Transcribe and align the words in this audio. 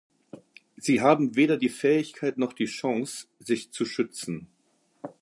Sie 0.77 0.99
haben 1.01 1.35
weder 1.35 1.57
die 1.57 1.69
Fähigkeit 1.69 2.39
noch 2.39 2.53
die 2.53 2.65
Chance, 2.65 3.27
sich 3.37 3.69
zu 3.71 3.85
schützen. 3.85 4.47